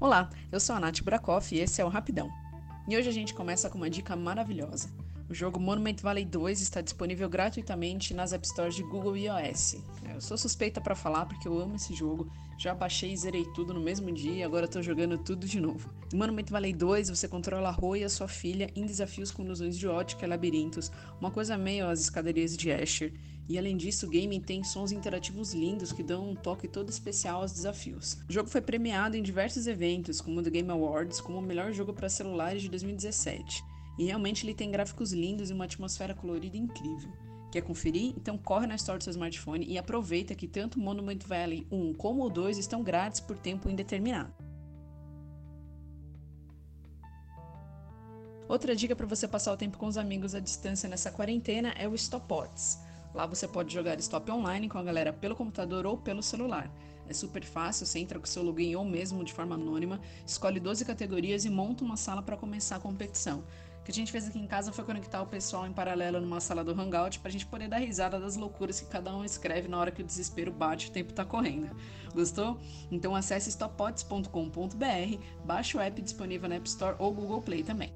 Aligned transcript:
Olá, 0.00 0.30
eu 0.52 0.60
sou 0.60 0.76
a 0.76 0.80
Nath 0.80 1.02
Brakoff 1.02 1.52
e 1.52 1.58
esse 1.58 1.82
é 1.82 1.84
o 1.84 1.88
Rapidão. 1.88 2.30
E 2.86 2.96
hoje 2.96 3.08
a 3.08 3.12
gente 3.12 3.34
começa 3.34 3.68
com 3.68 3.76
uma 3.76 3.90
dica 3.90 4.14
maravilhosa. 4.14 4.88
O 5.30 5.34
jogo 5.34 5.60
Monument 5.60 5.96
Valley 6.00 6.24
2 6.24 6.62
está 6.62 6.80
disponível 6.80 7.28
gratuitamente 7.28 8.14
nas 8.14 8.32
App 8.32 8.48
Stores 8.48 8.74
de 8.74 8.82
Google 8.82 9.14
e 9.14 9.26
iOS. 9.26 9.76
Eu 10.14 10.22
sou 10.22 10.38
suspeita 10.38 10.80
para 10.80 10.94
falar 10.94 11.26
porque 11.26 11.46
eu 11.46 11.60
amo 11.60 11.76
esse 11.76 11.94
jogo, 11.94 12.32
já 12.56 12.74
baixei 12.74 13.12
e 13.12 13.16
zerei 13.16 13.44
tudo 13.54 13.74
no 13.74 13.80
mesmo 13.80 14.10
dia 14.10 14.32
e 14.32 14.42
agora 14.42 14.64
estou 14.64 14.82
jogando 14.82 15.18
tudo 15.18 15.46
de 15.46 15.60
novo. 15.60 15.92
Em 16.10 16.16
Monument 16.16 16.46
Valley 16.48 16.72
2 16.72 17.10
você 17.10 17.28
controla 17.28 17.68
a 17.68 17.72
Roi 17.72 18.00
e 18.00 18.04
a 18.04 18.08
sua 18.08 18.26
filha 18.26 18.70
em 18.74 18.86
desafios 18.86 19.30
com 19.30 19.44
ilusões 19.44 19.76
de 19.76 19.86
ótica 19.86 20.24
e 20.24 20.28
labirintos, 20.28 20.90
uma 21.20 21.30
coisa 21.30 21.58
meio 21.58 21.86
as 21.86 22.00
escadarias 22.00 22.56
de 22.56 22.72
Asher. 22.72 23.12
E 23.50 23.58
além 23.58 23.76
disso, 23.76 24.06
o 24.06 24.10
game 24.10 24.40
tem 24.40 24.64
sons 24.64 24.92
interativos 24.92 25.52
lindos 25.52 25.92
que 25.92 26.02
dão 26.02 26.30
um 26.30 26.34
toque 26.34 26.66
todo 26.66 26.88
especial 26.88 27.42
aos 27.42 27.52
desafios. 27.52 28.16
O 28.28 28.32
jogo 28.32 28.48
foi 28.48 28.62
premiado 28.62 29.14
em 29.14 29.22
diversos 29.22 29.66
eventos, 29.66 30.22
como 30.22 30.40
o 30.40 30.42
The 30.42 30.50
Game 30.50 30.70
Awards, 30.70 31.20
como 31.20 31.38
o 31.38 31.42
melhor 31.42 31.72
jogo 31.72 31.92
para 31.92 32.08
celulares 32.08 32.62
de 32.62 32.70
2017. 32.70 33.62
E 33.98 34.04
realmente 34.04 34.46
ele 34.46 34.54
tem 34.54 34.70
gráficos 34.70 35.12
lindos 35.12 35.50
e 35.50 35.52
uma 35.52 35.64
atmosfera 35.64 36.14
colorida 36.14 36.56
incrível. 36.56 37.10
Quer 37.50 37.62
conferir? 37.62 38.14
Então 38.16 38.36
corre 38.36 38.66
na 38.66 38.74
Store 38.76 38.98
do 38.98 39.04
seu 39.04 39.10
smartphone 39.10 39.66
e 39.66 39.78
aproveita 39.78 40.34
que 40.34 40.46
tanto 40.46 40.78
Monument 40.78 41.18
Valley 41.26 41.66
1 41.72 41.94
como 41.94 42.24
o 42.24 42.30
2 42.30 42.58
estão 42.58 42.82
grátis 42.82 43.20
por 43.20 43.38
tempo 43.38 43.68
indeterminado. 43.68 44.32
Outra 48.46 48.74
dica 48.74 48.96
para 48.96 49.06
você 49.06 49.28
passar 49.28 49.52
o 49.52 49.56
tempo 49.56 49.76
com 49.76 49.86
os 49.86 49.98
amigos 49.98 50.34
à 50.34 50.40
distância 50.40 50.88
nessa 50.88 51.10
quarentena 51.10 51.74
é 51.76 51.86
o 51.86 51.96
Stopots. 51.96 52.78
Lá 53.14 53.26
você 53.26 53.48
pode 53.48 53.72
jogar 53.72 53.98
stop 53.98 54.30
online 54.30 54.68
com 54.68 54.78
a 54.78 54.82
galera 54.82 55.12
pelo 55.12 55.36
computador 55.36 55.86
ou 55.86 55.98
pelo 55.98 56.22
celular. 56.22 56.70
É 57.08 57.12
super 57.12 57.42
fácil, 57.44 57.86
você 57.86 57.98
entra 57.98 58.18
com 58.18 58.26
seu 58.26 58.42
login 58.42 58.74
ou 58.74 58.84
mesmo 58.84 59.24
de 59.24 59.32
forma 59.32 59.54
anônima, 59.54 60.00
escolhe 60.26 60.60
12 60.60 60.84
categorias 60.84 61.44
e 61.44 61.50
monta 61.50 61.82
uma 61.82 61.96
sala 61.96 62.22
para 62.22 62.36
começar 62.36 62.76
a 62.76 62.80
competição. 62.80 63.44
Que 63.88 63.92
a 63.92 63.94
gente 63.94 64.12
fez 64.12 64.28
aqui 64.28 64.38
em 64.38 64.46
casa 64.46 64.70
foi 64.70 64.84
conectar 64.84 65.22
o 65.22 65.26
pessoal 65.26 65.66
em 65.66 65.72
paralelo 65.72 66.20
numa 66.20 66.40
sala 66.40 66.62
do 66.62 66.78
Hangout 66.78 67.20
para 67.20 67.30
a 67.30 67.32
gente 67.32 67.46
poder 67.46 67.68
dar 67.68 67.78
risada 67.78 68.20
das 68.20 68.36
loucuras 68.36 68.82
que 68.82 68.86
cada 68.86 69.16
um 69.16 69.24
escreve 69.24 69.66
na 69.66 69.78
hora 69.78 69.90
que 69.90 70.02
o 70.02 70.04
desespero 70.04 70.52
bate 70.52 70.88
e 70.88 70.90
o 70.90 70.92
tempo 70.92 71.08
está 71.08 71.24
correndo. 71.24 71.74
Gostou? 72.12 72.60
Então 72.90 73.16
acesse 73.16 73.48
stoppods.com.br, 73.48 75.22
baixe 75.42 75.74
o 75.74 75.80
app 75.80 76.02
disponível 76.02 76.50
na 76.50 76.56
App 76.56 76.68
Store 76.68 76.96
ou 76.98 77.14
Google 77.14 77.40
Play 77.40 77.62
também. 77.62 77.90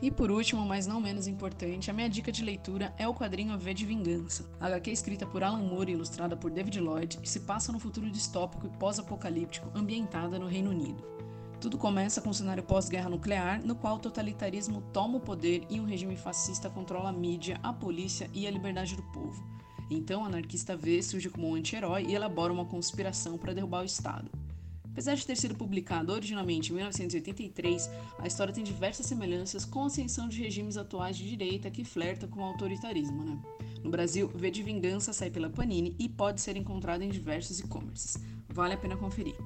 E 0.00 0.10
por 0.10 0.30
último, 0.30 0.64
mas 0.64 0.86
não 0.86 1.02
menos 1.02 1.26
importante, 1.26 1.90
a 1.90 1.92
minha 1.92 2.08
dica 2.08 2.32
de 2.32 2.42
leitura 2.42 2.94
é 2.96 3.06
o 3.06 3.12
quadrinho 3.12 3.58
V 3.58 3.74
de 3.74 3.84
Vingança. 3.84 4.50
A 4.58 4.68
HQ 4.68 4.90
escrita 4.90 5.26
por 5.26 5.42
Alan 5.42 5.58
Moore 5.58 5.92
e 5.92 5.94
ilustrada 5.96 6.34
por 6.34 6.50
David 6.50 6.80
Lloyd 6.80 7.18
e 7.22 7.28
se 7.28 7.40
passa 7.40 7.70
no 7.70 7.78
futuro 7.78 8.10
distópico 8.10 8.66
e 8.66 8.70
pós-apocalíptico 8.78 9.70
ambientada 9.74 10.38
no 10.38 10.46
Reino 10.46 10.70
Unido. 10.70 11.10
Tudo 11.60 11.76
começa 11.76 12.22
com 12.22 12.30
um 12.30 12.32
cenário 12.32 12.62
pós-guerra 12.62 13.10
nuclear, 13.10 13.62
no 13.62 13.74
qual 13.74 13.96
o 13.96 13.98
totalitarismo 13.98 14.80
toma 14.94 15.18
o 15.18 15.20
poder 15.20 15.66
e 15.68 15.78
um 15.78 15.84
regime 15.84 16.16
fascista 16.16 16.70
controla 16.70 17.10
a 17.10 17.12
mídia, 17.12 17.60
a 17.62 17.70
polícia 17.70 18.30
e 18.32 18.46
a 18.46 18.50
liberdade 18.50 18.96
do 18.96 19.02
povo. 19.02 19.44
Então, 19.90 20.22
o 20.22 20.24
anarquista 20.24 20.74
V 20.74 21.02
surge 21.02 21.28
como 21.28 21.50
um 21.50 21.54
anti-herói 21.54 22.06
e 22.08 22.14
elabora 22.14 22.50
uma 22.50 22.64
conspiração 22.64 23.36
para 23.36 23.52
derrubar 23.52 23.82
o 23.82 23.84
Estado. 23.84 24.30
Apesar 24.90 25.14
de 25.14 25.26
ter 25.26 25.36
sido 25.36 25.54
publicado 25.54 26.12
originalmente 26.14 26.72
em 26.72 26.76
1983, 26.76 27.90
a 28.18 28.26
história 28.26 28.54
tem 28.54 28.64
diversas 28.64 29.04
semelhanças 29.04 29.66
com 29.66 29.82
a 29.82 29.86
ascensão 29.86 30.28
de 30.28 30.42
regimes 30.42 30.78
atuais 30.78 31.14
de 31.14 31.28
direita 31.28 31.70
que 31.70 31.84
flerta 31.84 32.26
com 32.26 32.40
o 32.40 32.44
autoritarismo. 32.44 33.22
Né? 33.22 33.38
No 33.84 33.90
Brasil, 33.90 34.28
V 34.34 34.50
de 34.50 34.62
Vingança 34.62 35.12
sai 35.12 35.28
pela 35.28 35.50
Panini 35.50 35.94
e 35.98 36.08
pode 36.08 36.40
ser 36.40 36.56
encontrado 36.56 37.02
em 37.02 37.10
diversos 37.10 37.60
e-commerces. 37.60 38.16
Vale 38.48 38.72
a 38.72 38.78
pena 38.78 38.96
conferir. 38.96 39.36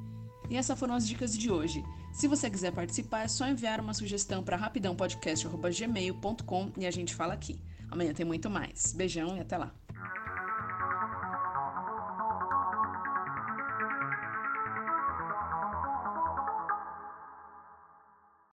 E 0.50 0.56
essas 0.56 0.78
foram 0.78 0.94
as 0.94 1.06
dicas 1.06 1.37
de 1.37 1.50
hoje. 1.50 1.84
Se 2.12 2.28
você 2.28 2.50
quiser 2.50 2.72
participar, 2.72 3.22
é 3.22 3.28
só 3.28 3.49
enviar 3.49 3.81
uma 3.81 3.94
sugestão 3.94 4.43
para 4.43 4.56
rapidãopodcast.gmail.com 4.56 6.72
e 6.77 6.87
a 6.87 6.91
gente 6.91 7.15
fala 7.15 7.34
aqui. 7.34 7.60
Amanhã 7.91 8.12
tem 8.12 8.27
muito 8.27 8.50
mais. 8.50 8.93
Beijão 8.93 9.37
e 9.37 9.41
até 9.41 9.59
lá! 9.59 9.84